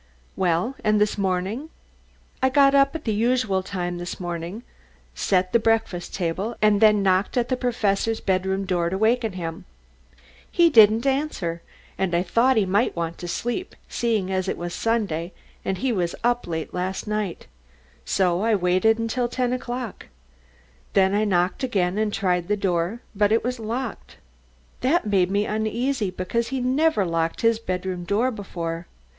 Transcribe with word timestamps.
"Well, 0.35 0.73
and 0.83 0.99
this 0.99 1.15
morning?" 1.15 1.69
"I 2.41 2.49
got 2.49 2.73
up 2.73 2.95
at 2.95 3.03
the 3.03 3.13
usual 3.13 3.61
time 3.61 3.99
this 3.99 4.19
morning, 4.19 4.63
set 5.13 5.53
the 5.53 5.59
breakfast 5.59 6.15
table, 6.15 6.55
and 6.59 6.81
then 6.81 7.03
knocked 7.03 7.37
at 7.37 7.49
the 7.49 7.55
Professor's 7.55 8.19
bedroom 8.19 8.65
door 8.65 8.89
to 8.89 8.97
waken 8.97 9.33
him. 9.33 9.65
He 10.49 10.71
didn't 10.71 11.05
answer, 11.05 11.61
and 11.99 12.15
I 12.15 12.23
thought 12.23 12.57
he 12.57 12.65
might 12.65 12.95
want 12.95 13.19
to 13.19 13.27
sleep, 13.27 13.75
seeing 13.87 14.31
as 14.31 14.47
it 14.47 14.57
was 14.57 14.73
Sunday, 14.73 15.33
and 15.63 15.77
he 15.77 15.91
was 15.91 16.15
up 16.23 16.47
late 16.47 16.73
last 16.73 17.05
night. 17.07 17.45
So 18.03 18.41
I 18.41 18.55
waited 18.55 18.97
until 18.97 19.27
ten 19.27 19.53
o'clock. 19.53 20.07
Then 20.93 21.13
I 21.13 21.25
knocked 21.25 21.61
again 21.63 21.99
and 21.99 22.11
tried 22.11 22.47
the 22.47 22.57
door, 22.57 23.01
but 23.15 23.31
it 23.31 23.43
was 23.43 23.59
locked. 23.59 24.17
That 24.79 25.05
made 25.05 25.29
me 25.29 25.45
uneasy, 25.45 26.09
because 26.09 26.47
he 26.47 26.59
never 26.59 27.05
locked 27.05 27.41
his 27.41 27.59
bedroom 27.59 28.03
door 28.03 28.31
before. 28.31 28.87